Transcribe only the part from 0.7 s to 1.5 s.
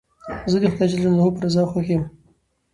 خدای جل جلاله په